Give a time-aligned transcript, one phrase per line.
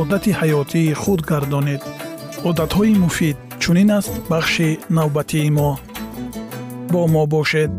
[0.00, 1.82] одати ҳаётии худ гардонед
[2.48, 5.70] одатҳои муфид чунин аст бахши навбатии мо
[6.92, 7.70] бо мо бошед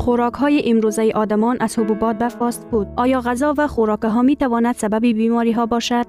[0.00, 4.36] خوراک های امروزه آدمان از حبوبات و فاست فود آیا غذا و خوراک ها می
[4.36, 6.06] تواند سبب بیماری ها باشد؟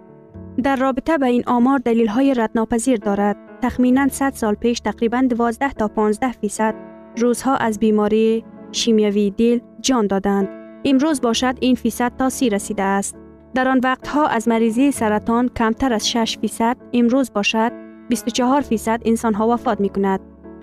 [0.64, 3.38] در رابطه به این آمار دلیل های ردناپذیر دارد.
[3.62, 6.76] تخمینا 100 سال پیش تقریبا 12 تا 15 فیصد
[7.18, 10.50] روزها از بیماری شیمیوی دل جان دادند.
[10.86, 13.16] امروز باشد این فیصد تا سی رسیده است.
[13.57, 17.73] در آن وقتها از مریضی سرطان کمتر از 6 فیصد امروز باشد
[18.09, 20.21] 24 فیصد انسان ها وفات می کند.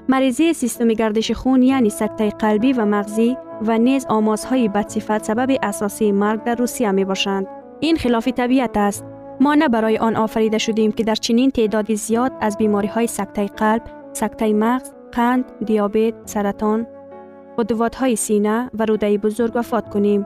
[0.09, 6.11] مریضی سیستم گردش خون یعنی سکته قلبی و مغزی و نیز آمازهای بدصفت سبب اساسی
[6.11, 7.47] مرگ در روسیه می باشند.
[7.79, 9.05] این خلاف طبیعت است.
[9.39, 13.45] ما نه برای آن آفریده شدیم که در چنین تعدادی زیاد از بیماری های سکته
[13.45, 13.81] قلب،
[14.13, 16.87] سکته مغز، قند، دیابت، سرطان،
[17.57, 20.25] قدوات های سینه و روده بزرگ وفات کنیم.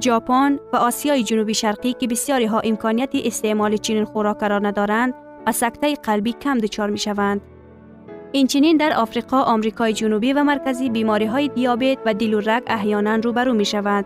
[0.00, 5.14] ژاپن و آسیای جنوبی شرقی که بسیاری ها امکانیت استعمال چنین خوراک را ندارند
[5.46, 7.40] و سکته قلبی کم دچار می شوند.
[8.32, 13.14] اینچنین در آفریقا، آمریکای جنوبی و مرکزی بیماری های دیابت و دل و رگ احیانا
[13.14, 14.04] روبرو می شوند.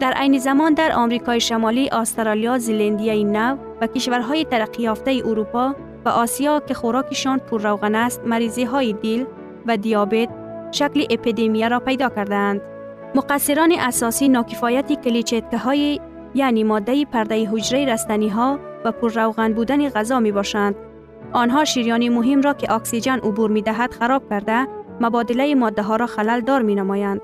[0.00, 5.74] در عین زمان در آمریکای شمالی، استرالیا، زلندیای نو و کشورهای ترقی یافته اروپا
[6.04, 9.24] و آسیا که خوراکشان پر روغن است، مریضی های دل
[9.66, 10.28] و دیابت
[10.72, 12.73] شکل اپیدمی را پیدا کردند.
[13.14, 16.00] مقصران اساسی ناکفایت کلیچتکه های
[16.34, 20.74] یعنی ماده پرده حجره رستنی ها و پر روغن بودن غذا می باشند.
[21.32, 24.66] آنها شیریانی مهم را که اکسیژن عبور می دهد خراب کرده
[25.00, 27.20] مبادله ماده ها را خلل دار می نمایند.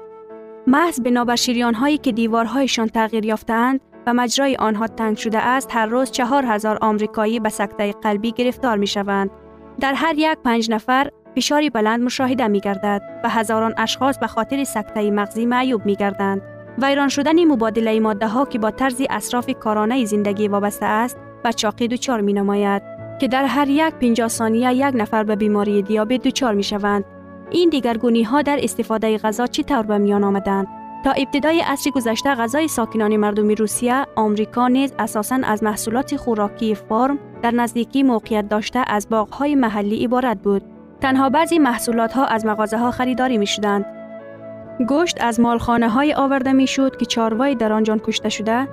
[0.66, 5.86] محض بنابر شیریان هایی که دیوارهایشان تغییر یافتند و مجرای آنها تنگ شده است هر
[5.86, 9.30] روز چهار هزار آمریکایی به سکته قلبی گرفتار می شوند.
[9.80, 14.64] در هر یک پنج نفر فشاری بلند مشاهده می گردد و هزاران اشخاص به خاطر
[14.64, 16.42] سکته مغزی معیوب می گردند.
[16.82, 21.88] ویران شدن مبادله ماده ها که با طرز اصراف کارانه زندگی وابسته است و چاقی
[21.88, 22.82] دچار می نماید
[23.20, 27.04] که در هر یک 50 ثانیه یک نفر به بیماری دیابت دچار می شوند.
[27.50, 30.66] این دیگرگونی ها در استفاده غذا چطور به میان آمدند؟
[31.04, 37.18] تا ابتدای عصر گذشته غذای ساکنان مردمی روسیه، آمریکا نیز اساساً از محصولات خوراکی فارم
[37.42, 40.79] در نزدیکی موقعیت داشته از باغهای محلی عبارت بود.
[41.00, 43.84] تنها بعضی محصولات ها از مغازه ها خریداری می شدند.
[44.88, 48.68] گوشت از مالخانه های آورده می شد که چاروای در آنجان کشته شده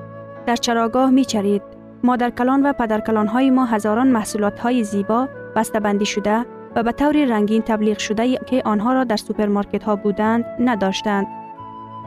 [0.46, 1.62] در چراگاه می چرید.
[2.04, 6.46] مادر کلان و پدر کلان های ما هزاران محصولات های زیبا بسته‌بندی شده
[6.76, 11.28] و به طور رنگین تبلیغ شده که آنها را در سوپرمارکت ها بودند نداشتند.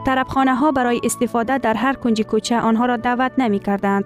[0.07, 4.05] طربخانه ها برای استفاده در هر کنج کوچه آنها را دعوت نمی کردند.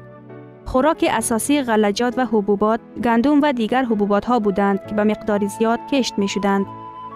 [0.67, 5.81] خوراک اساسی غلجات و حبوبات، گندم و دیگر حبوبات ها بودند که به مقدار زیاد
[5.93, 6.67] کشت می شدند.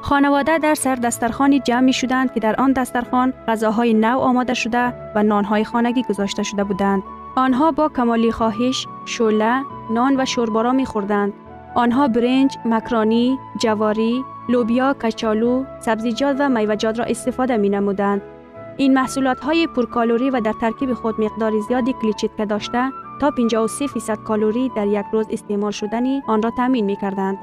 [0.03, 4.95] خانواده در سر دسترخانی جمع می شدند که در آن دسترخان غذاهای نو آماده شده
[5.15, 7.03] و نانهای خانگی گذاشته شده بودند.
[7.37, 11.33] آنها با کمالی خواهش، شوله، نان و شوربارا می خوردند.
[11.75, 18.23] آنها برنج، مکرانی، جواری، لوبیا، کچالو، سبزیجات و میوجات را استفاده می نمودند.
[18.77, 24.19] این محصولات های پرکالوری و در ترکیب خود مقدار زیادی کلیچیتکه داشته تا 53 فیصد
[24.19, 27.38] کالوری در یک روز استعمال شدنی آن را تامین می کردند.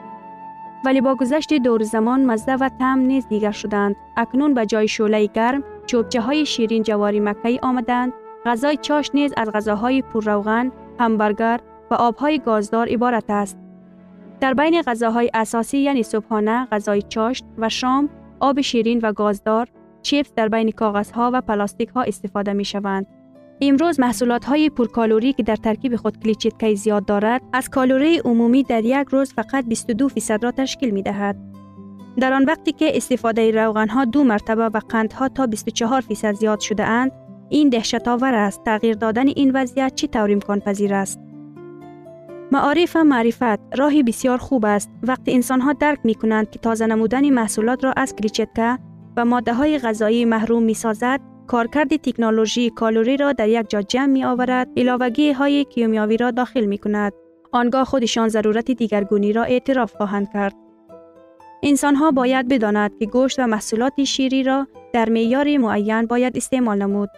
[0.86, 3.96] ولی با گذشت دور زمان مزده و تم نیز دیگر شدند.
[4.18, 8.14] اکنون به جای شعله گرم چوبچه های شیرین جواری مکهی آمدند.
[8.46, 11.60] غذای چاش نیز از غذاهای پرروغن، همبرگر
[11.92, 13.58] و آبهای گازدار عبارت است.
[14.40, 19.68] در بین غذاهای اساسی یعنی صبحانه، غذای چاشت و شام، آب شیرین و گازدار،
[20.02, 23.08] چیپس در بین کاغذها و پلاستیک ها استفاده می شوند.
[23.62, 28.86] امروز محصولات های پرکالوری که در ترکیب خود کلیچیتکی زیاد دارد از کالوری عمومی در
[28.86, 31.38] یک روز فقط 22 فیصد را تشکیل می دهد.
[32.18, 36.60] در آن وقتی که استفاده روغن ها دو مرتبه و قندها تا 24 فیصد زیاد
[36.60, 37.12] شده اند
[37.50, 38.64] این دهشت آور است.
[38.64, 41.20] تغییر دادن این وضعیت چی طور امکان پذیر است؟
[42.52, 44.90] معارف و معرفت راهی بسیار خوب است.
[45.04, 48.78] وقتی انسان ها درک می کنند که تازه نمودن محصولات را از کلیچتکه
[49.18, 54.06] و ماده های غذایی محروم می سازد کارکرد تکنولوژی کالوری را در یک جا جمع
[54.06, 57.14] می آورد علاوگی های کیمیاوی را داخل می کند
[57.52, 60.56] آنگاه خودشان ضرورت دیگرگونی را اعتراف خواهند کرد
[61.64, 66.78] انسان ها باید بداند که گوشت و محصولات شیری را در معیار معین باید استعمال
[66.78, 67.10] نمود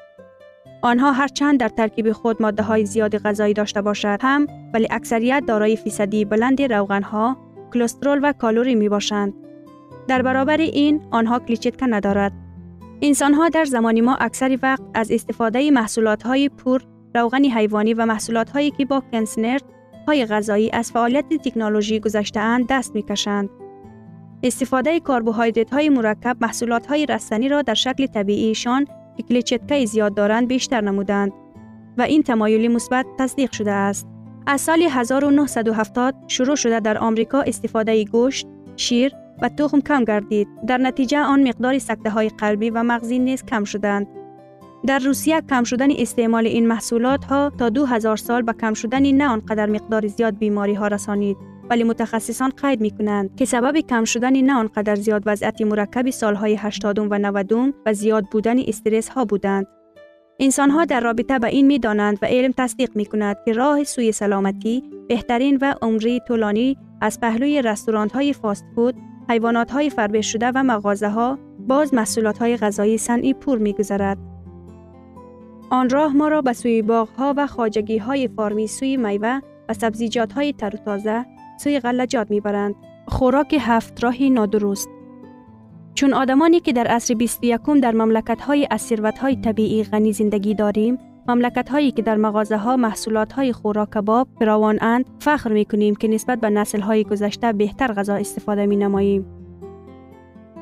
[0.81, 5.75] آنها هرچند در ترکیب خود ماده های زیاد غذایی داشته باشد هم ولی اکثریت دارای
[5.75, 7.37] فیصدی بلند روغن ها،
[7.73, 9.33] کلسترول و کالوری می باشند.
[10.07, 12.46] در برابر این آنها کلیچیتکه ندارد.
[13.01, 16.81] انسان ها در زمان ما اکثر وقت از استفاده محصولات های پور
[17.15, 19.63] روغن حیوانی و محصولات هایی که با کنسنرد
[20.07, 23.49] های غذایی از فعالیت تکنولوژی گذشته اند دست می کشند.
[24.43, 30.47] استفاده کربوهیدرات های مرکب محصولات های رستنی را در شکل طبیعیشان که کلیچتکه زیاد دارند
[30.47, 31.31] بیشتر نمودند
[31.97, 34.07] و این تمایلی مثبت تصدیق شده است.
[34.47, 39.11] از سال 1970 شروع شده در آمریکا استفاده گوشت، شیر
[39.41, 40.47] و تخم کم گردید.
[40.67, 44.07] در نتیجه آن مقدار سکته های قلبی و مغزی نیز کم شدند.
[44.87, 49.27] در روسیه کم شدن استعمال این محصولات ها تا 2000 سال به کم شدن نه
[49.27, 51.37] آنقدر مقدار زیاد بیماری ها رسانید.
[51.69, 56.55] ولی متخصصان قید می کنند که سبب کم شدن نه آنقدر زیاد وضعیت مرکب سالهای
[56.55, 57.53] 80 و 90
[57.85, 59.67] و زیاد بودن استرس ها بودند.
[60.39, 63.83] انسان ها در رابطه به این می دانند و علم تصدیق می کند که راه
[63.83, 68.95] سوی سلامتی بهترین و عمری طولانی از پهلوی رستوران های فاست فود،
[69.29, 74.17] حیوانات های فربه شده و مغازه ها باز محصولات های غذایی صنعی پور می گذارد.
[75.69, 79.39] آن راه ما را به سوی باغ ها و خاجگی های فارمی سوی میوه
[79.69, 81.25] و سبزیجات های تر و تازه
[81.59, 82.75] سوی غلجات می‌برند.
[83.07, 84.89] خوراک هفت راهی نادرست.
[85.95, 90.97] چون آدمانی که در عصر 21 در مملکت های از های طبیعی غنی زندگی داریم،
[91.27, 95.95] مملکت هایی که در مغازه ها محصولات های خوراک کباب فراوان اند، فخر می کنیم
[95.95, 99.25] که نسبت به نسل های گذشته بهتر غذا استفاده می نماییم.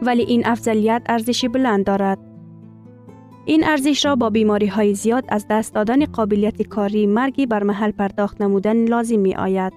[0.01, 2.17] ولی این افضلیت ارزش بلند دارد.
[3.45, 7.91] این ارزش را با بیماری های زیاد از دست دادن قابلیت کاری مرگی بر محل
[7.91, 9.73] پرداخت نمودن لازم می آید.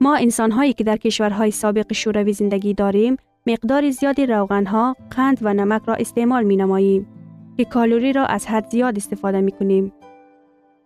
[0.00, 5.38] ما انسان هایی که در کشورهای سابق شوروی زندگی داریم مقدار زیادی روغن ها، قند
[5.42, 7.17] و نمک را استعمال می نماییم
[7.58, 9.92] که کالوری را از حد زیاد استفاده می کنیم.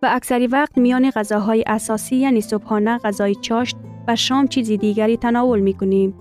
[0.02, 3.76] و اکثری وقت میان غذاهای اساسی یعنی صبحانه غذای چاشت
[4.08, 6.14] و شام چیز دیگری تناول می کنیم.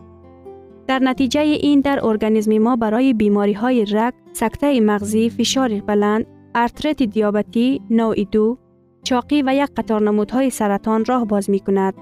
[0.87, 7.03] در نتیجه این در ارگانیسم ما برای بیماری های رگ، سکته مغزی، فشار بلند، ارترت
[7.03, 8.57] دیابتی، نوع دو،
[9.03, 11.93] چاقی و یک قطار نمودهای سرطان راه باز می کند.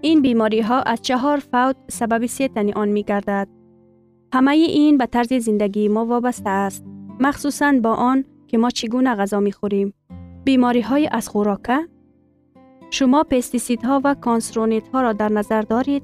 [0.00, 3.48] این بیماری ها از چهار فوت سبب سیتنی آن می گردد.
[4.34, 6.89] همه این به طرز زندگی ما وابسته است.
[7.20, 9.94] مخصوصا با آن که ما چگونه غذا می خوریم.
[10.44, 11.78] بیماری های از خوراکه؟
[12.90, 16.02] شما پستیسید ها و کانسرونیت ها را در نظر دارید؟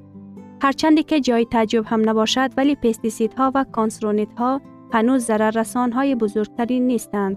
[0.63, 4.61] هرچندی که جای تعجب هم نباشد ولی پستیسید ها و کانسرونیت ها
[4.93, 7.37] هنوز ضرر رسان های بزرگترین نیستند.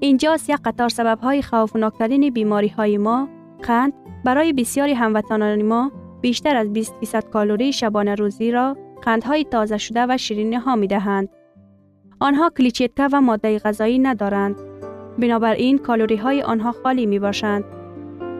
[0.00, 3.28] اینجاست یک قطار سبب های خوفناکترین بیماری های ما
[3.62, 3.92] قند،
[4.24, 10.06] برای بسیاری هموطنان ما بیشتر از 20 فیصد کالری شبانه روزی را قندهای تازه شده
[10.08, 11.28] و شیرینی ها می دهند.
[12.20, 14.56] آنها کلیچیتکه و ماده غذایی ندارند.
[15.18, 17.64] بنابراین کالری های آنها خالی می باشند.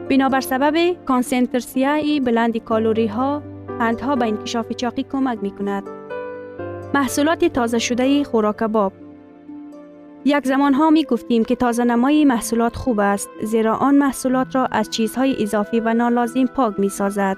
[0.09, 3.43] بنابر سبب کانسنترسیای بلند کالوری ها
[3.79, 5.83] قندها به انکشاف چاقی کمک می کند.
[6.93, 8.93] محصولات تازه شده خوراک باب
[10.25, 14.65] یک زمان ها می گفتیم که تازه نمای محصولات خوب است زیرا آن محصولات را
[14.65, 17.37] از چیزهای اضافی و نالازم پاک می سازد.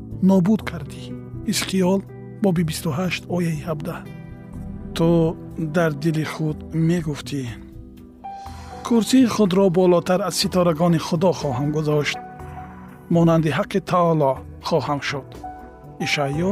[0.29, 1.03] нобуд кардӣ.
[1.49, 1.99] Ҳизқиёл
[2.43, 3.95] боби 28 ояи 17
[4.95, 7.43] ту дар дили худ мегуфтӣ.
[8.87, 12.19] Курсии худро болотар аз ситорагони худо хоҳам гузошт.
[13.15, 14.31] Монанди ҳаққи таоло
[14.67, 15.29] хоҳам шуд.
[16.05, 16.51] Ишаъё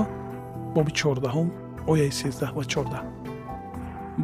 [0.76, 1.52] боби 14
[1.92, 3.20] ояи 13 ва 14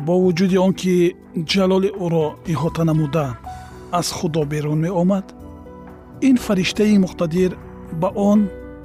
[0.05, 1.15] бо вуҷуди он ки
[1.51, 3.27] ҷалоли ӯро иҳота намуда
[3.99, 5.25] аз худо берун меомад
[6.27, 7.51] ин фариштаи муқтадир
[8.01, 8.39] ба он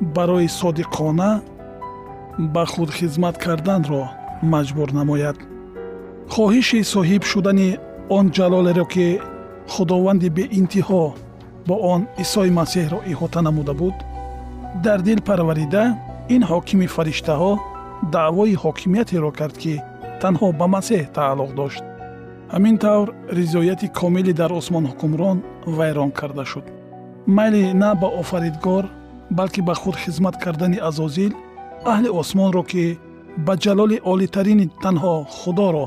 [0.00, 1.42] барои содиқона
[2.38, 4.02] ба худ хизмат карданро
[4.42, 5.36] маҷбур намояд.
[6.34, 7.78] Хоҳиши соҳиб шудани
[8.16, 9.06] он ҷалолеро ки
[9.72, 11.04] худованди беинтиҳо
[11.68, 13.96] бо он исои масеҳро иҳота намуда буд
[14.84, 15.84] дар дил парварида
[16.34, 17.52] ин ҳокими фариштаҳо
[18.14, 19.74] даъвои ҳокимиятеро кард ки
[20.22, 21.84] танҳо ба масеҳ тааллуқ дошт.
[22.54, 25.38] Ҳамин тавр ризояти комилӣ дар осмон ҳукмрон
[25.76, 26.66] вайрон карда шуд.
[27.36, 28.84] Майли на ба офаридгор
[29.30, 31.32] балки ба худ хизмат кардани азозил
[31.84, 32.98] аҳли осмонро ки
[33.46, 35.86] ба ҷалоли олитарини танҳо худоро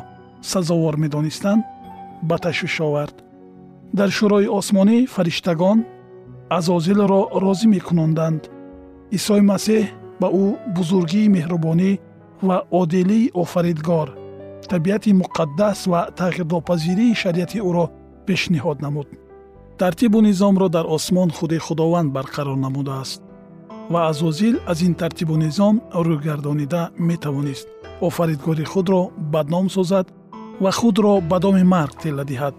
[0.51, 1.63] сазовор медонистанд
[2.29, 3.15] ба ташвиш овард.
[3.97, 5.79] Дар шӯрои осмонӣ фариштагон
[6.57, 8.41] азозилро розӣ мекунонданд
[9.17, 9.83] исои масеҳ
[10.21, 11.91] ба ӯ бузургии меҳрубонӣ
[12.47, 14.07] ва одилии офаридгор
[14.71, 17.85] табиати муқаддас ва тағйирнопазирии шариати ӯро
[18.27, 19.07] пешниҳод намуд.
[19.79, 23.21] Тартибу низомро дар осмон худи худованд барқарор намудааст
[23.89, 27.67] ва азозил аз ин тартибу низом рӯйгардонида метавонист.
[28.01, 30.07] Офаридгори худро бадном созад
[30.61, 32.55] ва худро ба доми марг тела диҳад.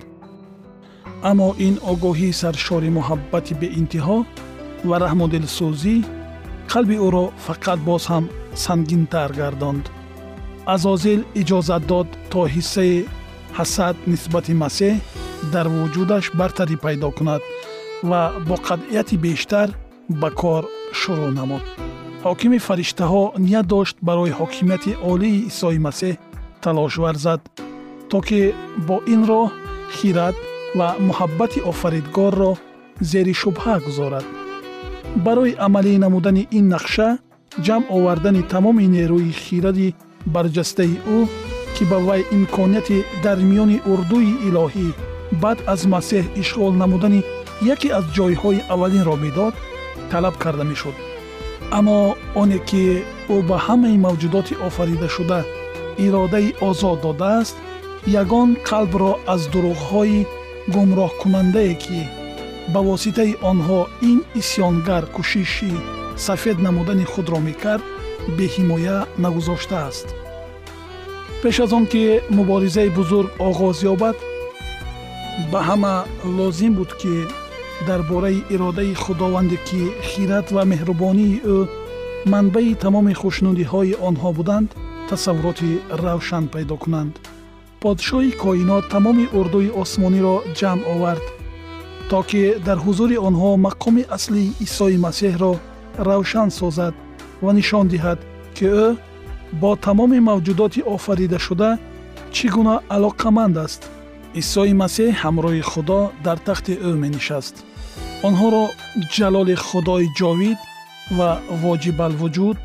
[1.31, 4.19] Аммо ин огоҳии саршори муҳаббати беинтиҳо
[4.89, 5.97] ва раҳмудилсӯзӣ
[6.71, 8.25] қалби ӯро фақат боз ҳам
[8.65, 9.85] сангинтар гардонд.
[10.75, 12.97] Азозил иҷозат дод то ҳиссаи
[13.59, 14.95] ҳасад нисбати масеҳ
[15.53, 17.43] дар вуҷудаш бартарӣ пайдо кунад
[18.11, 19.69] ва бо қатъияти бештар
[20.21, 20.65] ба кор
[21.01, 21.65] шурӯъ намуд.
[22.27, 26.15] Ҳокими фариштаҳо ният дошт барои ҳокимияти олии исои масеҳ
[26.63, 27.41] талош варзад
[28.11, 28.41] то ки
[28.87, 29.49] бо ин роҳ
[29.97, 30.37] хират
[30.79, 32.53] ва муҳаббати офаридгорро
[33.11, 34.27] зери шубҳа гузорад.
[35.25, 37.09] Барои амалӣ намудани ин нақша
[37.67, 39.89] ҷамъ овардани тамоми нерӯи хиради
[40.35, 41.19] барҷастаи ӯ
[41.75, 44.89] ки ба вай имконияти дар миёни урдуи илоҳӣ
[45.43, 47.21] баъд аз масеҳ ишғол намудани
[47.75, 49.55] яке аз ҷойҳои аввалинро медод
[50.13, 50.97] талаб карда мешуд.
[51.79, 51.99] Аммо
[52.41, 52.85] оне ки
[53.35, 55.41] ӯ ба ҳамаи мавҷудоти офаридашуда
[56.05, 57.57] иродаи озод додааст
[58.23, 60.21] ягон қалбро аз дурӯғҳои
[60.75, 62.01] гумроҳкунандае ки
[62.73, 65.73] ба воситаи онҳо ин исьёнгар кӯшиши
[66.27, 67.85] сафед намудани худро мекард
[68.39, 70.09] беҳимоя нагузоштааст.
[71.43, 72.03] Пеш аз он ки
[72.37, 74.17] муборизаи бузург оғоз ёбад
[75.53, 75.95] ба ҳама
[76.37, 77.15] лозим буд ки
[77.87, 81.59] дар бораи иродаи худованде ки хират ва меҳрубонии ӯ
[82.33, 84.69] манбаи тамоми хушнудиҳои онҳо буданд
[85.09, 85.71] тасаввуроти
[86.05, 87.15] равшан пайдо кунанд.
[87.83, 91.27] Подшоҳи коинот тамоми урдуи осмониро ҷамъ овард
[92.11, 95.53] то ки дар ҳузури онҳо мақоми аслии исои масеҳро
[96.09, 96.95] равшан созад
[97.45, 98.19] ва нишон диҳад
[98.57, 98.87] ки ӯ
[99.61, 101.71] бо тамоми мавҷудоти офаридашуда
[102.35, 103.83] чӣ гуна алоқаманд аст.
[104.43, 107.57] Исои масеҳ ҳамроҳи худо дар тахти ӯ менишаст
[108.29, 108.65] онҳоро
[109.17, 110.59] ҷалоли худои ҷовид
[111.19, 111.31] ва
[111.63, 112.59] воҷибалвуҷуд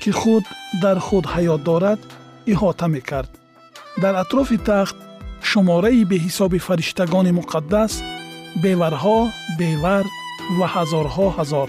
[0.00, 0.44] ки худ
[0.82, 2.00] дар худ ҳаёт дорад
[2.52, 3.30] иҳота мекард
[4.02, 4.96] дар атрофи тахт
[5.50, 7.92] шумораи беҳисоби фариштагони муқаддас
[8.62, 9.18] беварҳо
[9.60, 10.04] бевар
[10.58, 11.68] ва ҳазорҳо ҳазор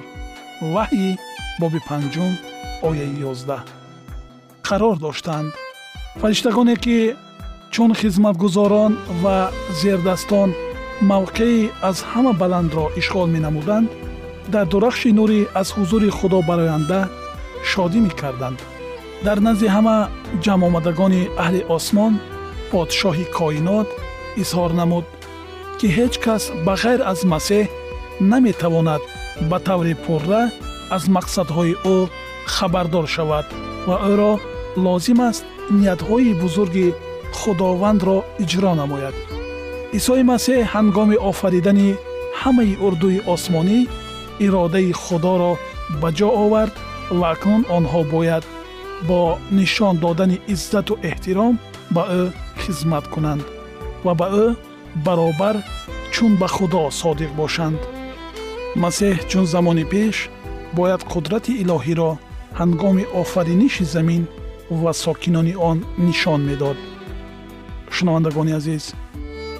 [0.73, 1.11] ваҳйи
[1.61, 2.33] боби панҷум
[2.89, 3.63] ояи ёздаҳ
[4.67, 5.49] қарор доштанд
[6.21, 6.97] фариштагоне ки
[7.73, 8.91] чун хизматгузорон
[9.23, 9.37] ва
[9.81, 10.49] зердастон
[11.01, 13.89] мавқеи аз ҳама баландро ишғол менамуданд
[14.53, 16.99] дар дурахши нурӣ аз ҳузури худо бароянда
[17.69, 18.59] шодӣ мекарданд.
[19.25, 19.97] Дар назди ҳама
[20.43, 22.13] ҷамъомадагони аҳли осмон
[22.71, 23.87] подшоҳи коинот
[24.41, 25.05] изҳор намуд
[25.79, 27.65] ки ҳеҷ кас ба ғайр аз масеҳ
[28.31, 29.01] наметавонад
[29.49, 30.43] ба таври пурра
[30.95, 31.97] аз мақсадҳои ӯ
[32.55, 33.47] хабардор шавад
[33.87, 34.33] ва ӯро
[34.85, 35.43] лозим аст
[35.79, 36.87] ниятҳои бузурги
[37.39, 39.15] худовандро иҷро намояд
[39.97, 41.89] исои масеҳ ҳангоми офаридани
[42.41, 43.79] ҳамаи урдуи осмонӣ
[44.45, 45.53] иродаи худоро
[46.01, 46.75] ба ҷо овард
[47.19, 48.43] ва акнун онҳо бояд
[49.07, 49.19] бо
[49.57, 51.53] нишон додани иззату эҳтиром
[51.95, 52.23] ба ӯ
[52.61, 53.43] хизмат кунанд
[54.05, 54.45] ва ба ӯ
[55.05, 55.55] баробар
[56.13, 57.79] чун ба худо содиқ бошанд.
[58.83, 60.15] Масеҳ чун замони пеш
[60.77, 62.11] бояд қудрати илоҳиро
[62.59, 64.23] ҳангоми офариниши замин
[64.81, 66.77] ва сокинони он нишон медод.
[67.95, 68.85] Шунавандагони азиз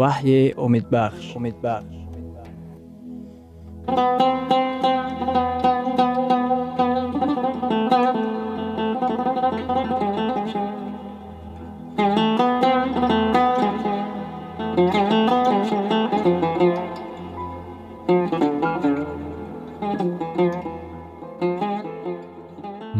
[0.00, 1.24] ваҳйи умедбахш.
[1.38, 1.94] Умедбахш.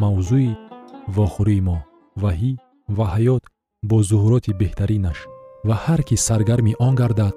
[0.03, 0.51] Мавзӯи
[1.17, 1.79] вохӯрии мо.
[2.23, 2.53] Ваҳӣ
[2.97, 3.45] ва ҳаёт
[3.89, 5.19] бо зуҳуроти беҳтаринаш
[5.71, 7.37] ва ҳар кӣ саргарми он гардад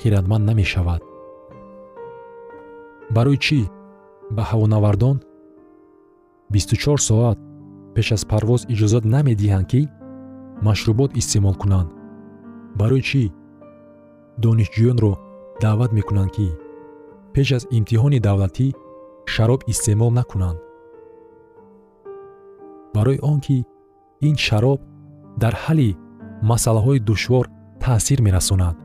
[0.00, 1.02] хиратманд намешавад.
[3.16, 3.60] Барои чӣ?
[4.36, 5.16] Ба ҳавонавардон?
[6.50, 7.38] 24 соат
[7.94, 9.82] пеш аз парвоз иҷозат намедиҳанд ки
[10.66, 11.88] машрубот истеъмол кунанд.
[12.80, 13.22] Барои чӣ?
[14.42, 15.12] Донишҷӯёнро
[15.62, 16.48] даъват мекунанд ки
[17.34, 18.66] пеш аз имтиҳони давлатӣ
[19.34, 20.58] шароб истеъмол накунанд.
[22.94, 23.56] Барои он ки
[24.28, 24.80] ин шароб
[25.42, 25.90] дар ҳалли
[26.50, 27.46] масъалаҳои душвор
[27.80, 28.76] таъсир мерасонад.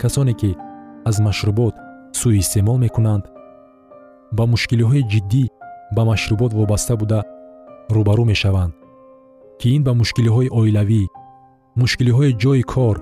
[0.00, 0.50] Касоне ки
[1.08, 1.74] аз машрубот
[2.18, 3.24] сӯистеъмол мекунанд
[4.36, 5.44] ба мушкилиҳои ҷиддӣ
[5.96, 7.20] ба машрубот вобаста буда
[7.94, 8.72] рӯбарӯ мешаванд
[9.60, 11.02] ки ин ба мушкилиҳои оилавӣ
[11.80, 12.96] мушкилиҳои ҷойи кор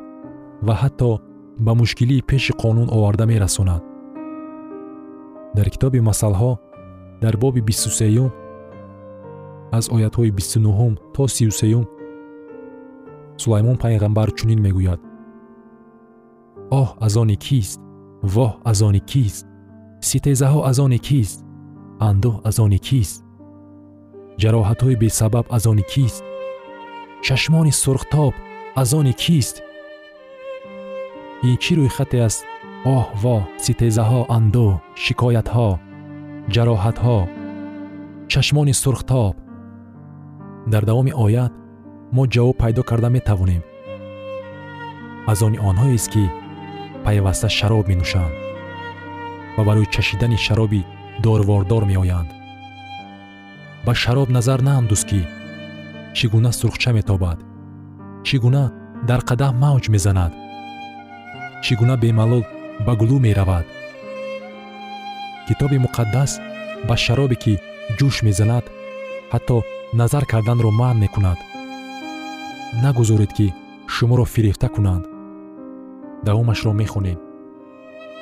[0.67, 1.11] ва ҳатто
[1.67, 3.83] ба мушкилии пеши қонун оварда мерасонад.
[5.57, 6.53] Дар китоби масъалҳо
[7.23, 8.31] дар боби бисту сеюм
[9.79, 11.85] аз оятҳои бисту нуҳум то сию сеюм
[13.43, 15.01] сулаймон пайғамбар чунин мегӯяд.
[16.81, 17.81] Оҳ аз они кист?
[18.35, 19.45] Воҳ аз они кист?
[20.09, 21.39] Ситезаҳо аз они кист?
[22.09, 23.17] Андӯҳ аз они кист?
[24.41, 26.25] Ҷароҳатҳои бесабаб аз они кист?
[27.27, 28.35] Чашмони сурхтоб
[28.81, 29.57] аз они кист?
[31.49, 32.43] Ин чӣ рӯйхате аст?
[32.97, 34.73] Оҳ во ситезаҳо андӯҳ
[35.05, 35.69] шикоятҳо
[36.55, 37.19] ҷароҳатҳо
[38.33, 39.35] чашмони сурхтоб?
[40.73, 41.53] Дар давоми оят
[42.17, 43.63] мо ҷавоб пайдо карда метавонем.
[45.31, 46.25] Аз они онҳоест ки
[47.05, 48.35] пайваста шароб менӯшанд
[49.57, 50.87] ва барои чашидани шароби
[51.25, 52.31] дорвордор меоянд.
[53.87, 55.21] Ба шароб назар наандӯз ки
[56.17, 57.39] чӣ гуна сурхча метобад
[58.27, 58.65] чӣ гуна
[59.09, 60.33] дар қадаҳ мавҷ мезанад
[61.65, 62.45] чӣ гуна бемалол
[62.87, 63.67] ба гулӯ меравад.
[65.47, 66.33] Китоби муқаддас
[66.89, 67.55] ба шаробе ки
[67.99, 68.65] ҷӯш мезанад
[69.33, 69.57] ҳатто
[70.01, 71.39] назар карданро маън мекунад
[72.73, 73.55] нагузоред ки
[73.87, 75.07] шуморо фирехта кунанд.
[76.25, 77.19] Давомашро мехонем.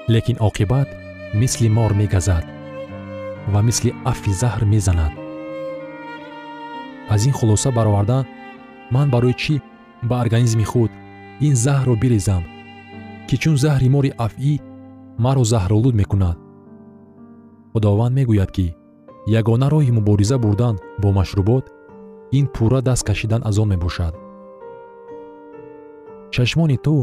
[0.09, 0.89] Лекин оқибат
[1.35, 2.45] мисли мор мегазад
[3.47, 5.13] ва мисли афи заҳр мезанад.
[7.09, 8.27] Аз ин хулоса бароварда
[8.91, 9.61] ман барои чӣ
[10.03, 10.91] ба организми худ
[11.41, 12.43] ин заҳрро бирезам
[13.29, 14.55] ки чун заҳри мори афъӣ
[15.19, 16.39] маро заҳролуд мекунад?
[17.73, 18.75] Худованд мегӯяд ки
[19.39, 21.65] ягона роҳи мубориза бурдан бо машрубот
[22.39, 24.15] ин пурра даст кашидан аз он мебошад
[26.35, 26.95] чашмони ту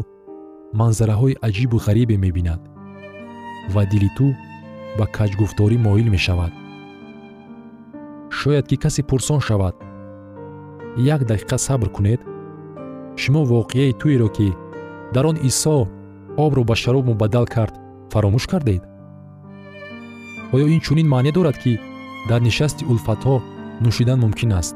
[0.79, 2.61] манзараҳои аҷибу ғарибе мебинад
[3.73, 4.27] ва дили ту
[4.97, 6.53] ба каҷгуфторӣ моил мешавад.
[8.37, 9.75] Шояд ки касе пурсон шавад
[11.13, 12.21] як дақиқа сабр кунед
[13.21, 14.49] шумо воқеаи туеро ки
[15.13, 15.75] дар он исо
[16.45, 17.73] обро ба шароб мубаддал кард
[18.11, 18.83] фаромӯш кардед?
[20.53, 21.73] Оё ин чунин маъне дорад ки
[22.29, 23.35] дар нишасти улфатҳо
[23.83, 24.75] нӯшидан мумкин аст.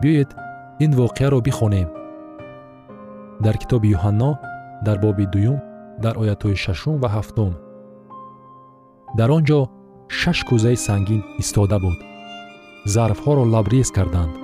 [0.00, 0.30] Биёед
[0.84, 1.88] ин воқеаро бихонем
[3.44, 4.30] дар китоби юҳанно
[4.86, 5.58] дар боби дуюм
[6.04, 7.52] дар оятҳои шашум ва ҳафтум.
[9.18, 9.60] Дар он ҷо
[10.18, 11.98] шаш кӯзаи сангин истода буд.
[12.94, 14.34] Зарфҳоро лабрез карданд.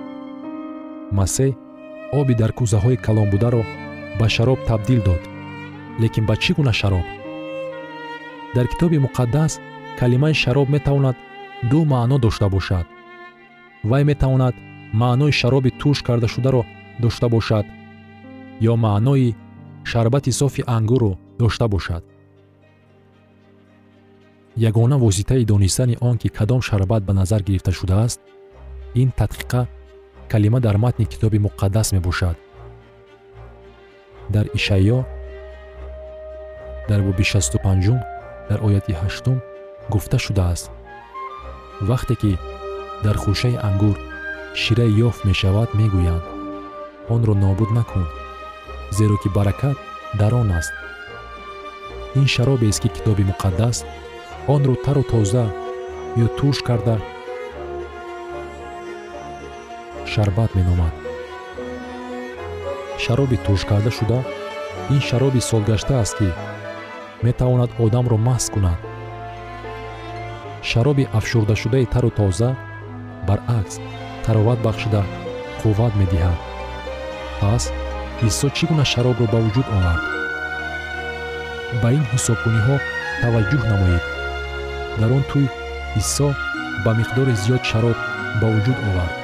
[1.19, 1.53] Масеҳ
[2.21, 3.63] оби дар кӯзаҳои калонбударо
[4.19, 5.23] ба шароб табдил дод
[6.03, 7.07] лекин ба чӣ гуна шароб?
[8.55, 9.53] Дар китоби муқаддас
[9.99, 11.17] калимаи шароб метавонад
[11.71, 12.87] ду маъно дошта бошад.
[13.91, 14.55] Вай метавонад
[15.01, 16.63] маънои шароби турш кардашударо
[17.03, 17.67] дошта бошад
[18.61, 19.35] ё маънои
[19.85, 22.05] шарбати софи ангурро дошта бошад.
[24.57, 28.21] Ягона воситаи донистани он ки кадом шарбат ба назар гирифта шудааст
[28.95, 29.67] ин тадқиқа
[30.29, 32.37] калима дар матни китоби муқаддас мебошад.
[34.29, 35.05] Дар ишаъё
[36.89, 38.01] дар боби 65
[38.49, 39.41] дар ояти 8
[39.91, 40.71] гуфта шудааст.
[41.81, 42.39] Вақте ки
[43.03, 43.99] дар хушаи ангур
[44.55, 46.25] шира ёфт мешавад мегӯянд
[47.09, 48.07] онро нобуд накун
[48.91, 49.77] зеро ки баракат
[50.15, 50.73] дар он аст.
[52.15, 53.85] Ин шаробест ки китоби муқаддас
[54.47, 55.47] онро тару тоза
[56.17, 57.01] ё турш карда
[60.07, 60.95] шарбат меномад.
[62.99, 64.25] Шароби туршкарда шуда
[64.91, 66.29] ин шароби солгашта аст ки
[67.23, 68.79] метавонад одамро маст кунад.
[70.63, 72.57] Шароби афшурдашудаи тару тоза
[73.27, 73.81] баръакс
[74.25, 75.03] тароват бахшида
[75.63, 76.39] қувват медиҳад.
[77.41, 77.73] Пас
[78.23, 80.05] исо чӣ гуна шаробро ба вуҷуд овард.
[81.83, 82.77] Ба ин ҳисобкуниҳо
[83.23, 84.05] таваҷҷӯҳ намоед.
[85.01, 85.47] Дар он тӯй
[86.01, 86.29] исо
[86.85, 87.99] ба миқдори зиёд шароб
[88.41, 89.15] ба вуҷуд овард.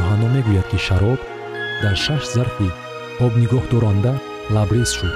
[0.00, 1.20] Юҳанно мегӯяд ки шароб
[1.82, 2.68] дар шаш зарфи
[3.24, 4.12] обнигоҳдоранда
[4.54, 5.14] лабрез шуд.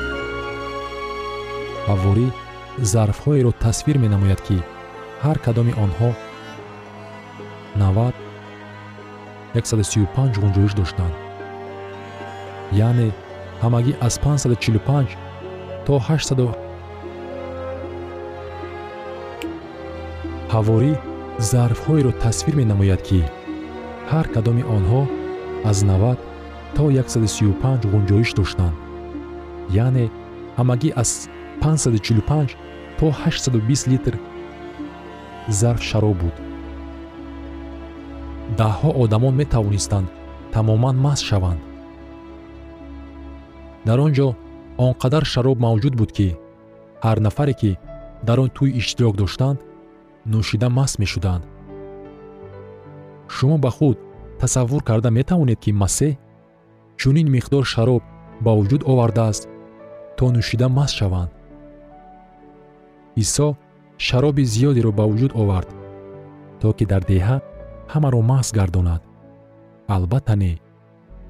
[1.88, 2.26] Ҳавворӣ
[2.92, 4.56] зарфҳоеро тасвир менамояд ки
[5.24, 6.10] ҳар кадоми онҳо
[7.74, 8.14] 90
[9.54, 11.25] 135 ғунҷоиш доштанд
[12.72, 13.08] яъне
[13.62, 15.16] ҳамагӣ аз 545
[15.86, 16.48] то 800
[20.52, 20.92] ҳаворӣ
[21.50, 23.20] зарфҳоеро тасвир менамояд ки
[24.10, 25.02] ҳар кадоми онҳо
[25.70, 26.18] аз 90
[26.76, 28.76] то 135 ғунҷоиш доштанд.
[29.84, 30.04] Яъне
[30.58, 31.10] ҳамагӣ аз
[31.60, 32.56] 545
[32.98, 34.14] то 820 литр
[35.48, 36.36] зарф шароб буд.
[38.58, 40.08] Даҳҳо одамон метавонистанд
[40.54, 41.60] тамоман маст шаванд
[43.86, 44.28] дар он ҷо
[44.84, 46.28] он қадар шароб мавҷуд буд ки
[47.04, 47.70] ҳар нафаре ки
[48.26, 49.58] дар он тӯй иштирок доштанд
[50.32, 51.44] нӯшида маст мешуданд.
[53.34, 53.96] Шумо ба худ
[54.40, 56.18] тасаввур карда метавонед ки масеҳ
[57.00, 58.02] чунин миқдор шароб
[58.44, 59.42] ба вуҷуд овардааст
[60.16, 61.30] то нӯшида маст шаванд.
[63.22, 63.48] Исо
[64.06, 65.68] шароби зиёдеро ба вуҷуд овард
[66.60, 67.36] то ки дар деҳа
[67.92, 69.02] ҳамаро маҳз гардонад.
[69.96, 70.52] Албатта не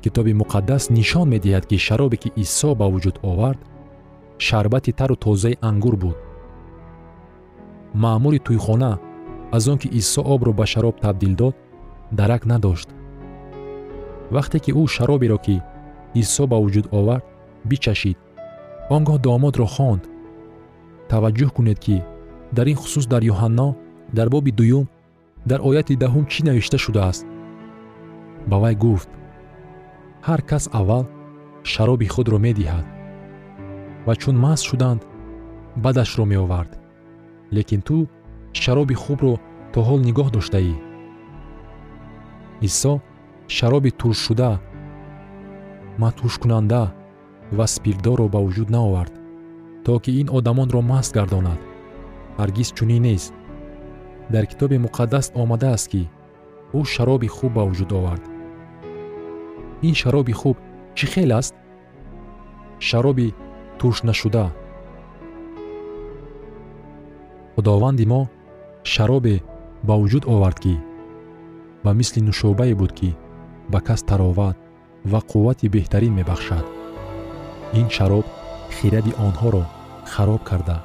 [0.02, 3.61] китоби муқаддас нишон медиҳад ки шаробе ки исо ба вуҷуд овард
[4.46, 6.16] шарбати тару тозаи ангур буд.
[8.02, 8.92] Маъмури тӯйхона
[9.56, 11.54] аз он ки исо обро ба шароб табдил дод
[12.18, 12.88] дарак надошт.
[14.35, 15.56] Вақте ки ӯ шароберо ки
[16.14, 17.24] исо ба вуҷуд овард
[17.64, 18.18] бичашид.
[18.94, 20.02] Он гоҳ домодро хонд.
[21.11, 21.96] Таваҷҷӯҳ кунед ки
[22.56, 23.68] дар ин хусус дар юҳанно
[24.16, 24.87] дар боби дуюм
[25.50, 27.24] дар ояти даҳум чӣ навишта шудааст?
[28.50, 29.09] Ба вай гуфт
[30.26, 31.04] ҳар кас аввал
[31.72, 32.86] шароби худро медиҳад
[34.06, 35.00] ва чун маст шуданд
[35.84, 36.72] бадашро меовард.
[37.56, 37.96] Лекин ту
[38.62, 39.34] шароби хубро
[39.72, 40.74] то ҳол нигоҳ доштаӣ.
[42.68, 42.92] Исо
[43.56, 44.50] шароби туршшуда
[46.02, 46.82] матӯшкунанда
[47.56, 49.14] ва спиртдорро ба вуҷуд наовард
[49.84, 51.60] то ки ин одамонро маст гардонад.
[52.40, 53.32] Ҳаргиз чунин нест.
[54.32, 56.02] Дар китоби муқаддас омадааст ки
[56.78, 58.24] ӯ шароби хуб ба вуҷуд овард
[59.88, 60.57] ин шароби хуб
[60.96, 61.55] чӣ хел аст?
[62.88, 63.27] Шароби
[63.79, 64.46] туршнашуда
[67.55, 68.20] худованди мо
[68.92, 69.35] шаробе
[69.87, 70.75] ба вуҷуд овард ки
[71.85, 73.11] ба мисли нушобае буд ки
[73.72, 74.57] ба кас тароват
[75.11, 76.64] ва қуввати беҳтарин мебахшад.
[77.81, 78.27] Ин шароб
[78.77, 79.64] хиради онҳоро
[80.12, 80.79] хароб карда.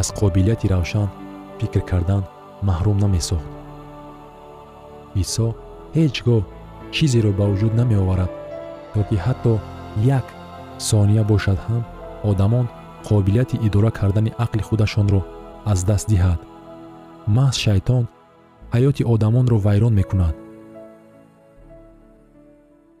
[0.00, 1.08] Аз қобилияти равшан
[1.58, 2.22] фикр кардан
[2.68, 3.48] маҳрум намесохт.
[5.22, 5.46] Исо
[5.96, 6.42] ҳеҷ гоҳ
[6.94, 8.32] чизеро ба вуҷуд намеоварад
[8.92, 9.52] то ки ҳатто
[10.18, 10.26] як
[10.88, 11.82] сония бошад ҳам
[12.30, 12.66] одамон
[13.08, 15.20] қобилияти идора кардани ақли худашонро
[15.72, 16.40] аз даст диҳад.
[17.36, 18.04] Маҳз шайтон
[18.74, 20.34] ҳаёти одамонро вайрон мекунад.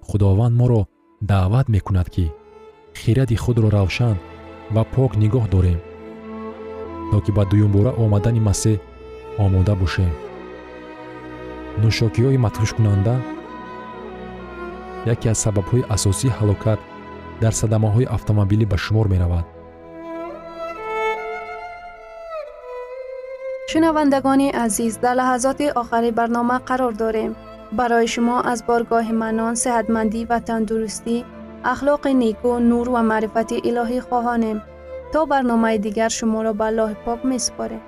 [0.08, 0.80] Худованд моро
[1.30, 2.24] даъват мекунад ки
[3.00, 4.16] хиради худро равшан
[4.74, 5.80] ва пок нигоҳ дорем
[7.10, 8.76] то ки ба дуюмбора омадани масеҳ
[9.44, 10.12] омода бошем.
[11.82, 13.14] Нӯшокиҳои матҳушкунанда
[15.12, 16.80] яке аз сабабҳои асосии ҳалокат
[17.42, 19.46] дар садамаҳои автомобилӣ ба шумор меравад
[23.70, 27.32] шунавандагони азиз дар лаҳазоти охари барнома қарор дорем
[27.78, 31.16] барои шумо аз боргоҳи манон сеҳатмандӣ ва тандурустӣ
[31.72, 34.58] ахлоқи неку нур ва маърифати илоҳӣ хоҳонем
[35.12, 37.82] то барномаи дигар шуморо ба аллоҳи пок месупорем